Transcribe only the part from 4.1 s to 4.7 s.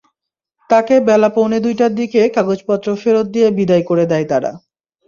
দেয় তারা।